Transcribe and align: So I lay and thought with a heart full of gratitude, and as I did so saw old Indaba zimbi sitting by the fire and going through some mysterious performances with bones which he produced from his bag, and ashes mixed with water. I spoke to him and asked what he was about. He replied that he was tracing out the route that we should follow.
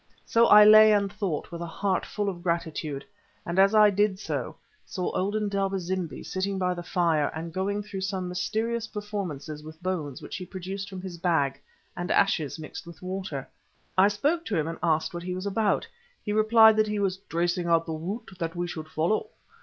So 0.25 0.47
I 0.47 0.65
lay 0.65 0.91
and 0.91 1.13
thought 1.13 1.51
with 1.51 1.61
a 1.61 1.67
heart 1.67 2.07
full 2.07 2.27
of 2.27 2.41
gratitude, 2.41 3.05
and 3.45 3.59
as 3.59 3.75
I 3.75 3.91
did 3.91 4.17
so 4.17 4.55
saw 4.83 5.11
old 5.15 5.35
Indaba 5.35 5.77
zimbi 5.77 6.23
sitting 6.23 6.57
by 6.57 6.73
the 6.73 6.81
fire 6.81 7.27
and 7.35 7.53
going 7.53 7.83
through 7.83 8.01
some 8.01 8.27
mysterious 8.27 8.87
performances 8.87 9.61
with 9.63 9.83
bones 9.83 10.19
which 10.19 10.37
he 10.37 10.43
produced 10.47 10.89
from 10.89 11.01
his 11.03 11.19
bag, 11.19 11.59
and 11.95 12.09
ashes 12.09 12.57
mixed 12.57 12.87
with 12.87 13.03
water. 13.03 13.47
I 13.95 14.07
spoke 14.07 14.43
to 14.45 14.57
him 14.57 14.67
and 14.67 14.79
asked 14.81 15.13
what 15.13 15.21
he 15.21 15.35
was 15.35 15.45
about. 15.45 15.87
He 16.25 16.33
replied 16.33 16.77
that 16.77 16.87
he 16.87 16.97
was 16.97 17.17
tracing 17.29 17.67
out 17.67 17.85
the 17.85 17.93
route 17.93 18.29
that 18.39 18.55
we 18.55 18.65
should 18.67 18.87
follow. 18.87 19.29